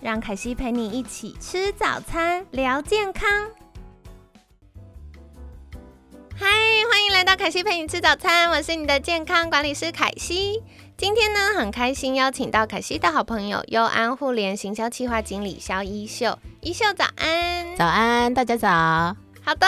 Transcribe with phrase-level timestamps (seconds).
[0.00, 3.28] 让凯西陪你一起吃早餐，聊健康。
[6.36, 6.46] 嗨，
[6.88, 10.62] 欢迎来到凯西陪你吃早餐，我是你的健康管理师凯西。
[10.96, 16.38] 今天呢，很开心邀请到凯西的好朋友优安互联行销企划经理肖一秀。
[16.60, 19.27] 一秀早安，早安，大家早。
[19.48, 19.66] 好的，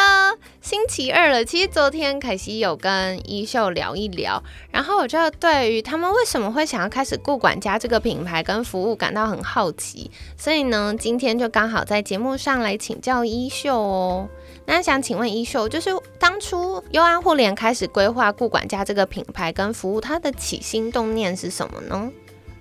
[0.61, 1.43] 星期二了。
[1.43, 14.29] 其实昨天凯西有跟一秀聊一聊，然后我就对于他们为什么会想要开始顾管家这个品牌跟服务感到很好奇，所以呢，今天就刚好在节目上来请教一秀哦。
[14.67, 22.13] 那想请问一秀，就是当初优安互联开始规划顾管家这个品牌跟服务，它的起心动念是什么呢？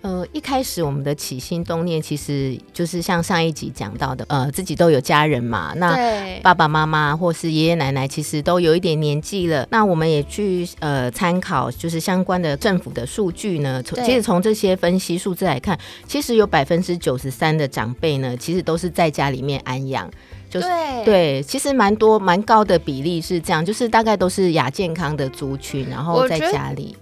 [0.02, 15.78] 呃，一开始我们的起心动念其实就是像上一集讲到的，呃，自己都有家人嘛，那爸爸妈妈或是爷爷奶奶其实都有一点年纪了，那我们也去呃参考就是相关的政府的数据呢，其实从这些分析数字来看，
[16.08, 20.10] 其实有百分之九十三的长辈呢，其实都是在家里面安养，
[20.50, 20.68] 就是
[21.04, 26.96] 对，其实蛮多蛮高的比例是这样，就是大概都是亚健康的族群，然后在家里。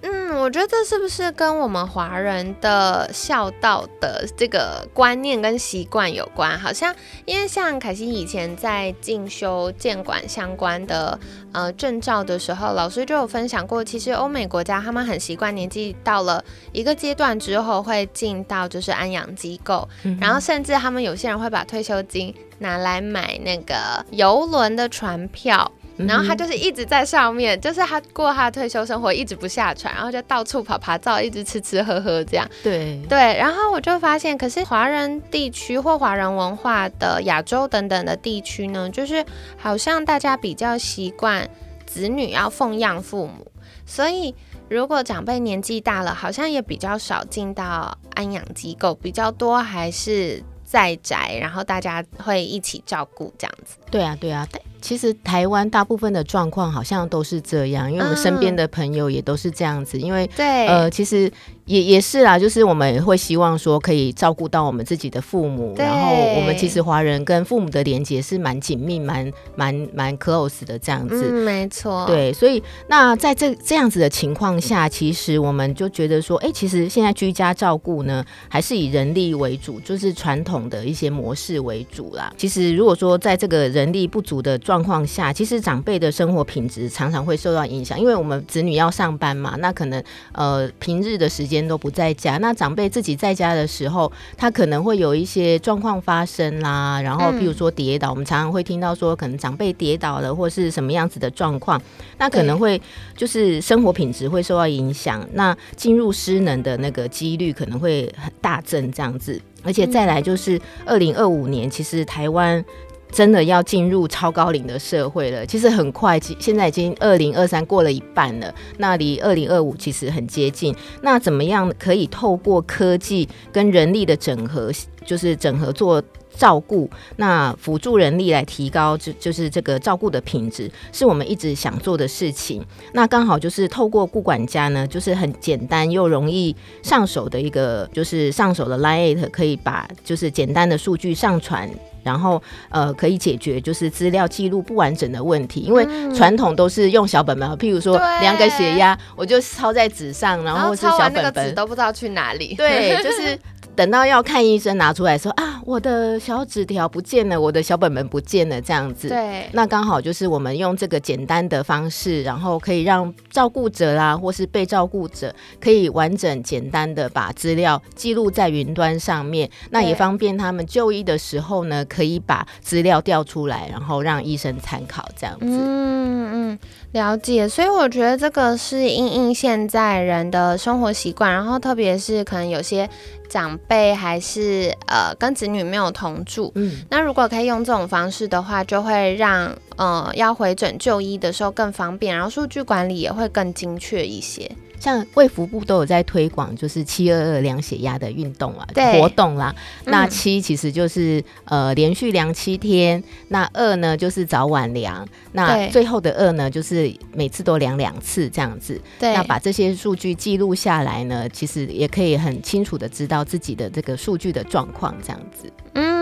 [0.47, 6.57] 我觉得这是不是跟我们华人的孝道的这个观念跟习惯有关？
[6.57, 6.95] 好像
[7.25, 11.19] 因为像凯西以前在进修监管相关的
[11.51, 19.85] 呃证照的时候，老师就有分享过，其实欧美国家他们很习惯年纪到了一个阶段之后会进到就是安养机构，
[20.17, 23.75] 然后甚至他们有些人会把退休金拿来买那个
[24.11, 25.69] 游轮的船票。
[25.97, 32.47] 然后他就是一直在上面，就是他过他的退休生活，一直不下船，然后就到处跑爬照，一直吃吃喝喝这样。
[32.63, 39.25] 对对，然后我就发现，可是华人地区或华人文化的亚洲等等的地区呢，就是
[39.57, 41.49] 好像大家比较习惯
[41.85, 43.51] 子女要奉养父母，
[43.85, 44.35] 所以
[44.69, 53.77] 如果长辈年纪大了，好像也比较少进到安养机构，比较多还是在宅，然后大家会一起照顾这样子。
[53.89, 54.45] 对啊，对啊。
[54.81, 59.97] 其实台湾大部分的状况好像都是这样，因为我们身边的朋友也都是这样子。
[59.97, 61.31] 因为对，呃，其实
[61.67, 71.29] 也也是啦，就是我们会希望说可以照顾到我们自己的父母，然后我们其实华人跟父母的连接是蛮紧密、蛮蛮蛮 close 的这样子。
[71.29, 72.05] 嗯，没错。
[72.07, 82.33] 对，所以那在这这样子的情况下，其实我们就觉得说，哎，其实现在居家照顾呢，还是以人力为主，就是传统的一些模式为主啦。
[82.37, 90.01] 其实如果说在这个人力不足的状况下，其实长辈的生活品质常常会受到影响，因为我们子女要上班嘛，那可能
[90.31, 101.81] 呃平日的时间都不在家，那长辈自己在家的时候，他可能会有一些状况发生啦，然后譬如说跌倒，我们常常会听到说可能长辈跌倒了或是什么样子的状况，
[102.17, 102.81] 那可能会
[103.15, 112.65] 就是生活品质会受到影响，那进入失能的那个几率可能会很大增这样子，而且再来就是二零二五年，其实台湾。
[113.11, 120.75] 真的要进入超高龄的社会了，其实很快，现在已经二零二三过了一半了，那离二零二五其实很接近。
[121.01, 124.71] 那怎么样可以透过科技跟人力的整合，
[125.05, 126.03] 就是整合做
[126.37, 132.63] 照顾，那辅助人力来提高就就是这个照顾的品质，是我们一直想做的事情。
[132.93, 141.69] 那刚好就是透过顾管家呢，就是很简单又容易上手的一个，就是上手的 Lite 可以把就是简单的数据上传。
[142.03, 152.55] 然后，呃，可以解决就是资料记录不完整的问题，因为传统都是用小本本，譬如说量个血压，我就抄在纸上，然后是小本本，都不知道去哪里。
[152.55, 153.37] 对， 就是。
[153.77, 159.07] 等到要看医生，拿出来说啊，我的小纸条不见了，我的小本本不见了，这样子。
[159.07, 165.31] 对，那刚好就是我们用这个简单的方式，然后可以让照顾者啦，或是被照顾者，
[165.61, 175.45] 可以完整简单的把资料记录在云端上面，那也方便他们就医的时候呢，可以把资料调出来，然后让医生参考，这样子。
[175.45, 176.59] 嗯嗯，
[176.93, 177.47] 了解。
[177.47, 182.89] 所以我觉得这个是因应现在人的生活习惯，然后特别是可能有些。
[183.29, 194.51] 长辈还是呃跟子女没有同住，嗯，那如果可以用这种方式的话，就会让呃要回诊就医的时候更方便，然后数据管理也会更精确一些。
[194.79, 199.53] 像卫福部都有在推广，就是七二二量血压的运动啊，活动啦。
[199.85, 208.79] 嗯那七其实就是呃连续量七天，那二呢就是早晚量，那最后的二呢就是每次都量两次这样子。
[208.99, 215.51] 对，那把这些数据记录下来呢，其实也可以很清楚的知道自己的这个数据的状况这样子。
[215.73, 215.96] 嗯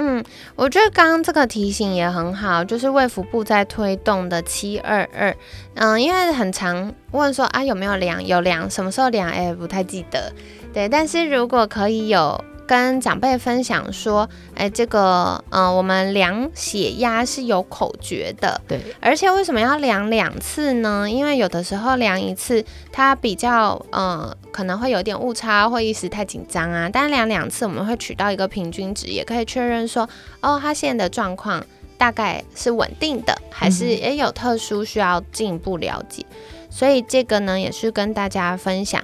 [0.00, 0.24] 嗯，
[0.54, 5.34] 我觉得刚刚这个提醒也很好，就是卫福部在推动的七二二，
[5.74, 10.32] 嗯，因为很常问说啊有没有量，有量，什么时候量，哎，不太记得，
[10.72, 21.10] 对，但是如果可以有跟长辈分享说，哎，这个，嗯，我们量血压是有口诀的，对，而且为什么要量两次呢？
[21.10, 22.62] 因为有的时候量一次，
[22.92, 26.90] 它比较呃可能会有点误差，会一时太紧张啊。
[26.92, 30.06] 但量两次，我们会取到一个平均值，也可以确认说，
[30.42, 31.64] 哦，他现在的状况
[31.96, 36.26] 大概是稳定的，还是嗯也有特殊需要进一步了解。
[36.68, 39.02] 所以这个呢，也是跟大家分享。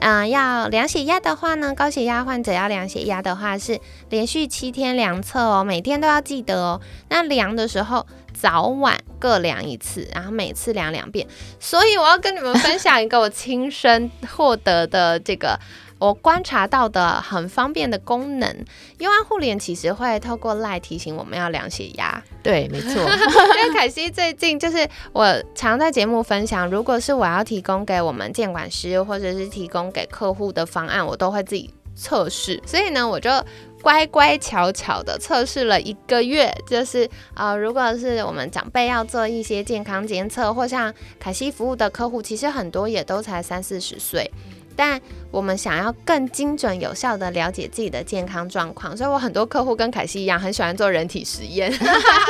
[0.00, 3.80] 嗯、要量血压的话呢，高血压患者要量血压的话是
[4.10, 6.80] 连续七天量测哦，每天都要记得哦。
[7.08, 11.26] 那量的时候早晚各量一次，然后每次量两遍。
[11.58, 15.58] 所以我要跟你们分享一个我亲身获得的这个。
[16.00, 18.64] 我观察到的很方便的功能，
[18.98, 22.92] 因为互联其实会透过 lie 提醒我们要量血压，对，没错。
[23.02, 32.62] 因为凯西最近就是我常在节目分享，如果是我要提供给我们监管师或者是提供给客户的方案，我都会自己测试。
[32.64, 33.30] 所以呢，我就
[33.82, 44.30] 乖乖巧巧的测试了一个月，就是呃，如果是我们长辈要做一些健康监测，或像凯西服务的客户，其实很多也都才三四十岁。
[44.78, 45.00] 但
[45.32, 51.68] 我们想要更精准有效的了解自己的健康状况，所以我很多客户跟凯西一样，很喜欢做人体实验，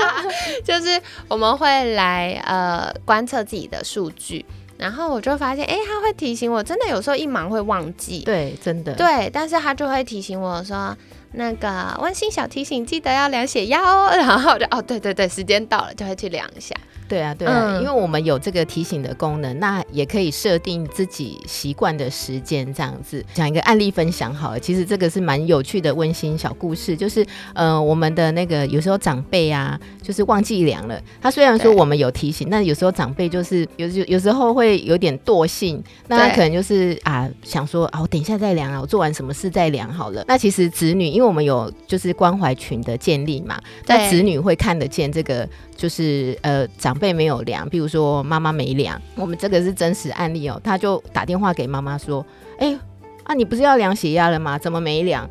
[0.64, 0.98] 就是
[1.28, 4.46] 我们会来呃观测自己的数据，
[4.78, 8.94] 然后我就发现，诶，他会提醒我，真的有时候一忙会忘记，对，真的。
[8.94, 10.96] 对，但是他就会提醒我说。
[11.32, 14.10] 那个温馨小提醒，记得要量血压哦。
[14.16, 16.74] 然后我就哦，对对对，时间到了就会去量一下。
[17.08, 24.60] 对啊，对啊，嗯因为我们有这个提醒的功能，那也可以设定自己习惯的时间，这样子讲一个案例分享好了。
[24.60, 31.00] 其实这个是蛮有趣的温馨小故事，就是呃，我们的那个有时候长辈啊，就是忘记量了。
[31.18, 40.22] 他虽然说我们有提醒，但有时候长辈就是有有有时候会有点惰性，那他可能就是啊想说啊，我等一下再量啊，我做完什么事再量好了。
[40.28, 52.24] 那其实子女，因为我们有就是关怀群的建立嘛，那子女会看得见这个，就是呃长辈没有量，比如说妈妈没量，我们这个是真实案例哦，他就打电话给妈妈说，
[52.60, 52.78] 哎、
[53.24, 54.56] 啊你不是要量血压了吗？
[54.56, 55.28] 怎么没量？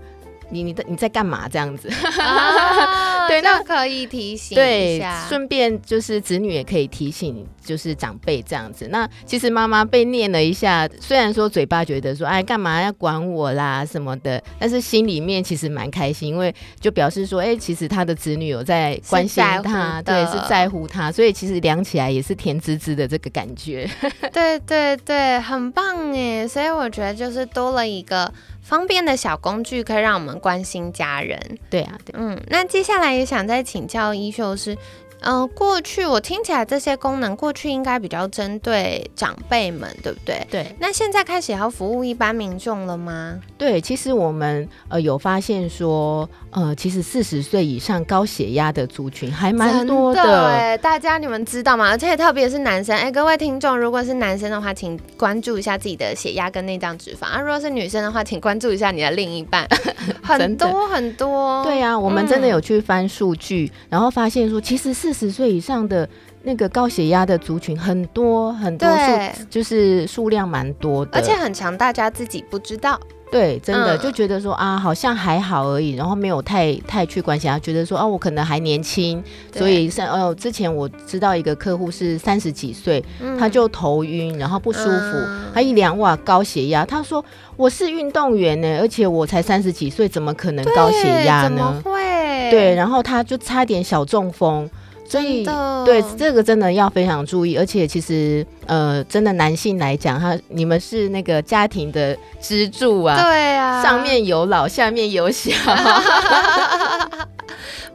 [0.49, 1.89] 你你在你在干嘛这样子？
[2.21, 8.87] 啊 对那可以提醒一对下，，顺便就是子女也可以提醒，就是长辈这样子。
[8.89, 23.89] 那其实妈妈被念了一下，虽然说嘴巴觉得说哎干嘛要管我啦什么的，但是心里面其实蛮开心，因为就表示说哎、其实他的子女有在关心他，对，是在乎他，所以其实量起来也是甜滋滋的这个感觉。
[24.31, 26.47] 对对对，很棒哎！
[26.47, 28.31] 所以我觉得就是多了一个
[28.67, 31.39] 方便的小工具，可以让我们关心家人。
[31.69, 32.13] 对啊，对。
[32.17, 34.77] 嗯，那接下来也想再请教一秀是，
[35.21, 40.45] 呃，过去我听起来这些功能过去应该比较针对长辈们，对不对？
[40.49, 43.39] 对那现在开始也要服务一般民众了吗？
[43.57, 50.47] 对，其实我们呃有发现说，呃，其实四十岁以上高血压的族群还蛮多的的。
[50.47, 51.89] 哎，大家你们知道吗？
[51.89, 59.67] 而且特别是男生，哎，各位听众，如果是男生的话，请关注一下自己的血压跟内脏脂肪啊；如果是女生的话，请关注一下你的另一半，
[60.21, 61.63] 很多很多。
[61.63, 66.07] 对啊，我们真的嗯有去翻数据，然后发现说，其实四十岁以上的
[66.43, 72.99] 那个高血压的族群很多很多数，就是数量蛮多的，而且很强，大家自己不知道。
[73.29, 79.21] 对，真的、嗯就觉得说啊，好像还好而已，然后没有太太去关心他，觉得说啊，我可能还年轻，
[79.53, 87.23] 所以像哦，之前我知道一个客户是三十几岁，嗯他就头晕，然后不舒服，嗯他一量哇高血压，他说
[87.57, 91.81] 我是运动员呢，而且我才三十几岁，怎么可能高血压对怎么呢？
[91.83, 92.49] 会？
[92.49, 94.69] 对，然后他就差点小中风，
[95.07, 95.45] 所以
[95.85, 105.51] 对这个真的要非常注意，而且其实呃，真的男性来讲，他你们是那个家庭的支柱啊，对啊，上面有老，下面有小，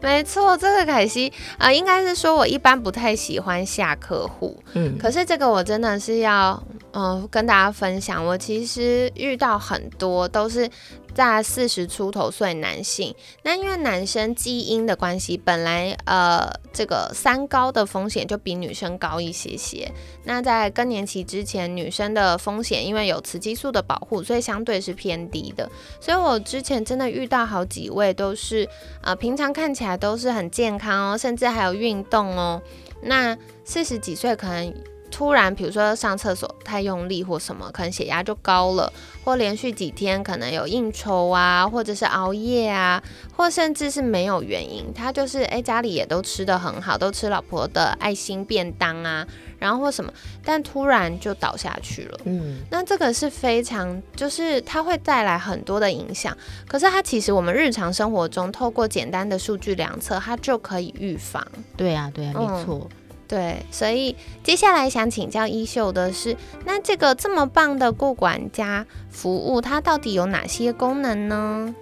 [0.00, 6.60] 没错，这个凯西啊、呃应该是说我一般不太喜欢下客户，嗯，可是这个我真的是要
[6.92, 10.68] 嗯，跟大家分享，我其实遇到很多都是
[11.14, 13.14] 在四十出头岁男性。
[13.42, 19.90] 那因为男生基因的关系，本来呃这个三高的风险就比女生高一些些。
[20.24, 25.70] 那在更年期之前，女生的风险因为有雌激素的保护，所以相对是偏低的。
[26.00, 28.68] 所以我之前真的遇到好几位都是
[29.02, 32.62] 呃平常看起来都是很健康哦，甚至还有运动哦。
[33.02, 34.74] 那四十几岁可能。
[35.12, 38.90] 突然，比如说上厕所太用力或什么，可能血压就高了，
[39.22, 43.00] 或连续几天可能有应酬啊，或者是熬夜啊，
[43.36, 49.24] 或甚至是没有原因，他就是诶家里也都吃的很好，都吃老婆的爱心便当啊，
[49.58, 50.10] 然后或什么，
[50.42, 52.18] 但突然就倒下去了。
[52.24, 56.36] 嗯，那这个是非常，就是它会带来很多的影响。
[56.66, 61.46] 可是它其实我们日常生活中透过简单的数据量测，它就可以预防。
[61.76, 62.88] 对啊，对啊，没错。
[63.32, 66.36] 对，所以接下来想请教一秀的是，
[66.66, 71.74] 那这个这么棒的顾管家服务，它到底有哪些功能呢？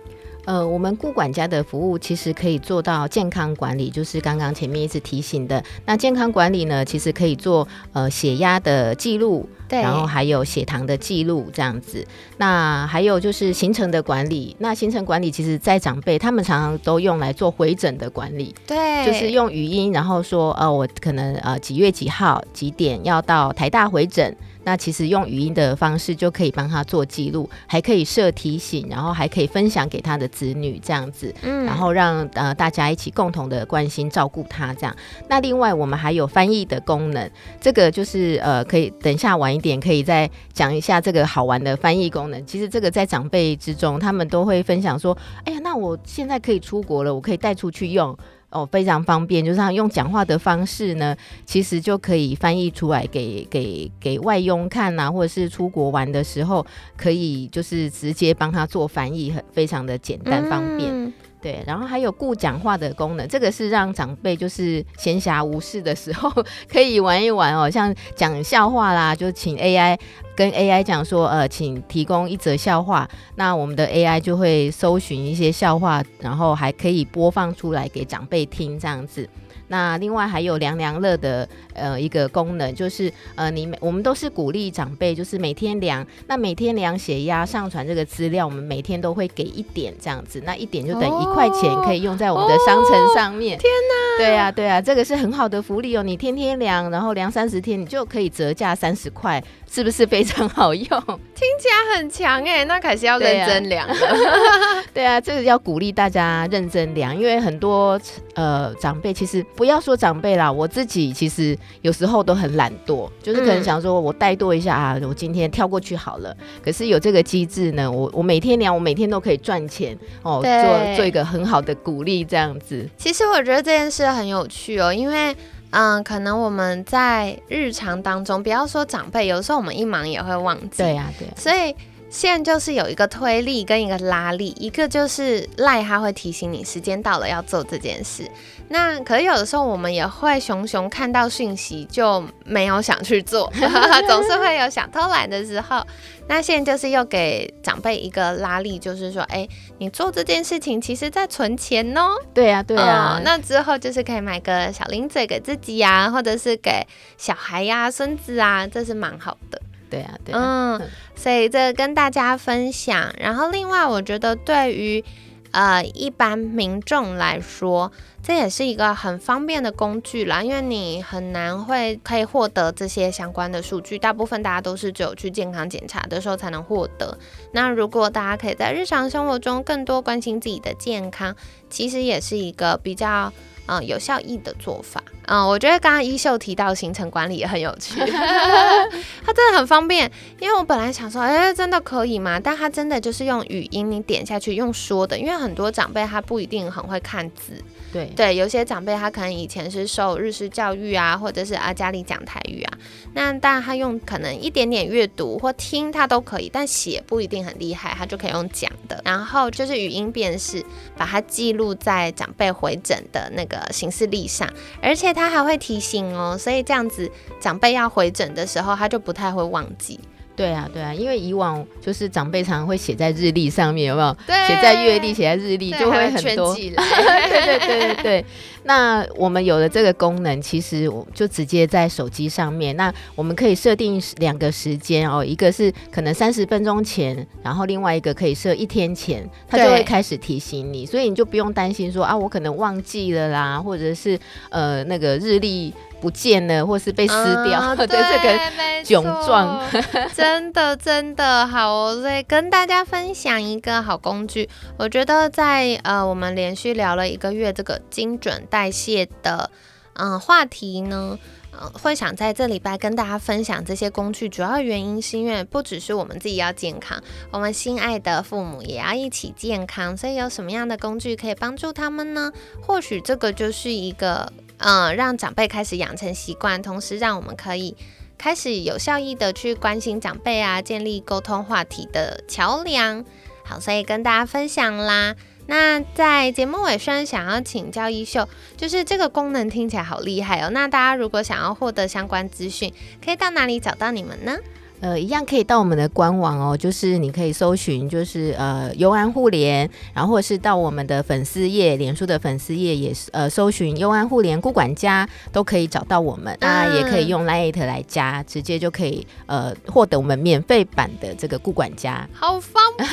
[0.44, 5.62] 呃，我们顾管家的服务其实可以做到健康管理，就是刚刚前面一直提醒的。
[5.84, 12.04] 那健康管理呢，其实可以做呃血压的记录，对，然后还有血糖的记录这样子。
[12.38, 14.56] 那还有就是行程的管理。
[14.58, 24.36] 那行程管理其实，在长辈他们常常都用来做回诊的管理，对，就是用语音，然后说呃我可能呃几月几号几点要到台大回诊。
[24.64, 34.94] 那其实用语音的方式就可以帮他做记录，还可以设提醒，然后还可以分享给他的子女这样子，嗯，然后让呃大家一起共同的关心照顾他这样。
[35.28, 42.46] 那另外我们还有翻译的功能，这个就是呃可以等一下晚一点可以再讲一下这个好玩的翻译功能。
[42.46, 48.16] 其实这个在长辈之中，他们都会分享说，哎呀，那我现在可以出国了，我可以带出去用。
[48.50, 51.16] 哦，非常方便，就是他用讲话的方式呢，
[51.46, 56.66] 其实就可以翻译出来给给给外佣看呐，或者是出国玩的时候，
[56.96, 61.12] 可以就是直接帮他做翻译，很非常的简单方便。
[61.42, 66.30] 对，然后还有顾讲话的功能，这个是让长辈就是闲暇无事的时候
[66.70, 69.98] 可以玩一玩哦，像讲笑话啦，就请 AI
[70.40, 79.28] 跟 AI 讲说，呃，请提供一则笑话，那我们的 AI 就会搜寻一些笑话，然后还可以播放出来给长辈听，这样子。
[79.68, 93.58] 那另外还有凉凉乐的呃一个功能，就是呃你我们都是鼓励长辈，就是每天量，那每天量血压上传这个资料，我们每天都会给一点这样子，那一点就等一块钱，可以用在我们的商城上面。
[93.58, 94.24] 天哪！
[94.24, 99.42] 对呀对呀，这个是很好的福利哦，你天天量，然后量三十天，你就可以折价三十块。
[99.72, 100.84] 是不是非常好用？
[101.32, 103.94] 听起来很强哎，那可是要认真量的。
[104.92, 107.98] 对啊，这个要鼓励大家认真量，因为很多
[108.34, 116.36] 呃长辈其实不要说长辈啦，我自己其实有时候都很懒惰，就是可能想说我怠惰一下啊，我今天跳过去好了。
[116.62, 122.84] 可是有这个机制呢，我我每天量，我每天都可以赚钱哦，做做一个很好的鼓励这样子。
[122.98, 125.34] 其实我觉得这件事很有趣哦，因为。
[125.70, 130.78] 嗯，可能我们在日常当中，不要说长辈，有时候我们一忙也会忘记。
[130.78, 131.28] 对呀，对。
[131.36, 131.74] 所以
[132.10, 138.28] 现在就是有一个推力跟一个拉力，一个就是赖，他会提醒你时间到了要做这件事。
[138.68, 143.50] 那可是有的时候我们也会熊熊看到讯息就没有想去做，
[144.08, 145.86] 总是会有想偷懒的时候。
[146.28, 149.48] 那现在就是又给长辈一个拉力，就是说，哎，
[149.78, 152.10] 你做这件事情，其实在存钱哦。
[152.32, 153.20] 对呀，对呀。
[153.24, 156.86] 那之后就是可以买个小零嘴给自己呀，或者是给
[157.16, 159.60] 小孩呀、孙子啊，这是蛮好的。
[159.90, 160.34] 对啊，对。
[160.34, 160.80] 嗯，
[161.14, 163.12] 所以这跟大家分享。
[163.18, 165.04] 然后另外，我觉得对于
[165.50, 167.92] 呃一般民众来说。
[168.22, 177.16] 这也是一个很方便的工具啦，因为你很难会可以获得这些相关的数据，大部分大家都是只有去健康检查的时候才能获得。
[177.52, 181.34] 那如果大家可以在日常生活中更多关心自己的健康，
[181.70, 183.32] 其实也是一个比较
[183.66, 185.02] 嗯有效益的做法。
[185.26, 188.00] 嗯，我觉得刚刚一秀提到行程管理也很有趣，
[189.24, 190.10] 它真的很方便。
[190.40, 192.40] 因为我本来想说，哎，真的可以吗？
[192.40, 197.62] 但它真的就是用语音，你点下去用说的，因为很多长辈他不一定很会看字。
[197.92, 202.72] 对对，有些长辈他可能以前是受日式教育啊，或者是啊家里讲台语啊，
[203.14, 209.00] 那当然他用可能一点点阅读或听他都可以，但写不一定很厉害，他就可以用讲的。
[209.04, 210.64] 然后就是语音辨识，
[210.96, 214.48] 把它记录在长辈回诊的那个行事历上，
[214.82, 219.98] 而且他还会提醒哦，所以这样子长辈要回诊的时候，他就不太会忘记。
[220.36, 224.16] 对啊，对啊，因为以往就是长辈常常会写在日历上面，有没有？
[224.26, 226.54] 对，写在月历，写在日历就会很多。
[226.54, 228.24] 对对对对对。
[228.64, 244.18] 那我们有了这个功能，其实我就直接在手机上面，那我们可以设定两个时间哦，一个是可能三十分钟前，然后另外一个可以设一天前，它就会开始提醒你，所以你就不用担心说啊，我可能忘记了啦，或者是
[244.50, 245.72] 呃那个日历。
[246.00, 247.14] 不见了，或是被撕
[247.46, 249.62] 掉 的这个窘状，
[250.16, 251.94] 真的真的好。
[251.94, 254.48] 所以跟大家分享一个好工具，
[254.78, 259.50] 我觉得在呃我们连续聊了一个月这个精准代谢的
[259.94, 261.18] 嗯话题呢，
[261.52, 269.96] 嗯会想在这礼拜跟大家分享这些工具，主要原因是因为不只是我们自己要健康，我们心爱的父母也要一起健康。
[269.96, 272.30] 所以有什么样的工具可以帮助他们呢？
[272.60, 274.30] 或许这个就是一个。
[274.62, 277.74] 嗯，让长辈开始养成习惯，同时让我们可以
[278.18, 283.02] 开始有效益的去关心长辈啊，建立沟通话题的桥梁。
[283.42, 285.16] 好，所以跟大家分享啦。
[285.50, 290.50] 那在节目尾声，想要请教一秀，就是这个功能听起来好厉害哦。
[290.50, 292.72] 那大家如果想要获得相关资讯，
[293.04, 294.38] 可以到哪里找到你们呢？
[294.80, 306.36] 呃，一样可以到我们的官网哦，就是你可以搜寻，就是呃优安互联，然后或者是到我们的粉丝页，脸书的粉丝页也是呃搜寻优安互联顾管家，都可以找到我们。
[306.40, 312.88] 啊，也可以用 Lite 来加，直接就可以呃获得我们免费版的这个顾管家，好方便。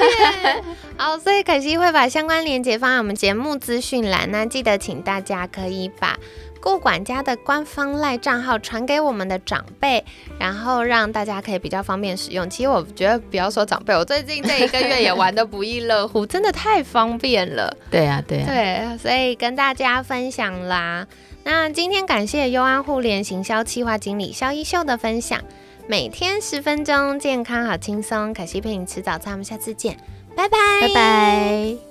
[0.97, 6.17] 好，所以可惜会把相关链接放在我们节目资讯栏，那记得请大家可以把。
[6.59, 10.03] 顾管家的官方赖账号传给我们的长辈，
[10.39, 12.49] 然后让大家可以比较方便使用。
[12.49, 17.75] 其实我觉得不要说长辈，我最近这一个月也玩的不亦乐乎，真的太方便了。
[17.91, 21.07] 对啊，对啊，对，所以跟大家分享啦。
[21.43, 25.41] 那今天感谢优安互联行销企划经理肖一秀的分享，
[25.87, 28.33] 每天十分钟，健康好轻松。
[28.33, 29.95] 可惜陪你吃早餐，我们下次见，
[30.35, 31.86] 拜拜，拜拜。